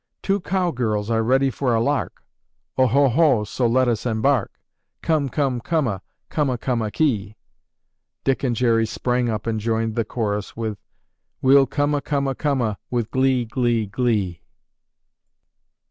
"Two 0.23 0.39
cowgirls 0.39 1.11
are 1.11 1.21
ready 1.21 1.51
for 1.51 1.75
a 1.75 1.79
lark. 1.79 2.23
Oho 2.75 3.07
ho, 3.07 3.43
so 3.43 3.67
let 3.67 3.87
us 3.87 4.03
embark. 4.03 4.51
Come, 5.03 5.29
come, 5.29 5.59
coma, 5.61 6.01
Coma, 6.27 6.57
coma, 6.57 6.89
kee." 6.89 7.35
Dick 8.23 8.43
and 8.43 8.55
Jerry 8.55 8.87
sprang 8.87 9.29
up 9.29 9.45
and 9.45 9.59
joined 9.59 9.93
the 9.93 10.03
chorus 10.03 10.57
with: 10.57 10.79
"We'll 11.43 11.67
coma, 11.67 12.01
coma, 12.01 12.33
coma 12.33 12.79
With 12.89 13.11
glee, 13.11 13.45
glee, 13.45 13.85
glee." 13.85 14.41